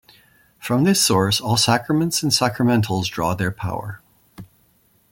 From 0.57 0.83
this 0.83 0.99
source 0.99 1.39
all 1.39 1.57
sacraments 1.57 2.23
and 2.23 2.31
sacramentals 2.31 3.05
draw 3.05 3.35
their 3.35 3.51
power. 3.51 4.01